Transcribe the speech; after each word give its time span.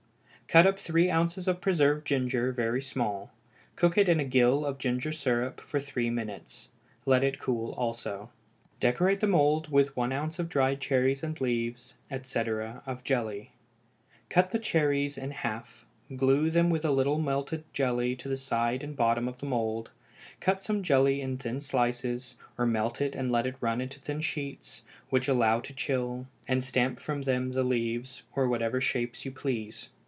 Cut 0.47 0.67
up 0.67 0.77
three 0.77 1.09
ounces 1.09 1.47
of 1.47 1.61
preserved 1.61 2.05
ginger 2.05 2.51
very 2.51 2.81
small; 2.81 3.31
cook 3.77 3.97
it 3.97 4.09
in 4.09 4.19
a 4.19 4.25
gill 4.25 4.65
of 4.65 4.79
ginger 4.79 5.13
syrup 5.13 5.61
for 5.61 5.79
three 5.79 6.09
minutes. 6.09 6.67
Let 7.05 7.23
it 7.23 7.39
cool 7.39 7.71
also. 7.75 8.29
Decorate 8.81 9.21
the 9.21 9.27
mould 9.27 9.69
with 9.71 9.95
one 9.95 10.11
ounce 10.11 10.39
of 10.39 10.49
dried 10.49 10.81
cherries 10.81 11.23
and 11.23 11.39
leaves, 11.39 11.93
etc., 12.09 12.83
of 12.85 13.05
jelly. 13.05 13.51
Cut 14.27 14.51
the 14.51 14.59
cherries 14.59 15.17
in 15.17 15.31
half, 15.31 15.87
glue 16.17 16.49
them 16.49 16.69
with 16.69 16.83
a 16.83 16.91
little 16.91 17.17
melted 17.17 17.63
jelly 17.71 18.13
to 18.17 18.27
the 18.27 18.35
side 18.35 18.83
and 18.83 18.93
bottom 18.97 19.29
of 19.29 19.37
the 19.37 19.45
mould; 19.45 19.89
cut 20.41 20.65
some 20.65 20.83
jelly 20.83 21.21
in 21.21 21.37
thin 21.37 21.61
slices, 21.61 22.35
or 22.57 22.65
melt 22.65 22.99
it 22.99 23.15
and 23.15 23.31
let 23.31 23.47
it 23.47 23.55
run 23.61 23.79
into 23.79 24.01
thin 24.01 24.19
sheets, 24.19 24.83
which 25.09 25.29
allow 25.29 25.61
to 25.61 25.71
chill, 25.73 26.27
and 26.45 26.65
stamp 26.65 26.99
from 26.99 27.21
them 27.21 27.51
leaves, 27.51 28.23
or 28.35 28.49
whatever 28.49 28.81
shapes 28.81 29.23
you 29.23 29.31
please. 29.31 29.87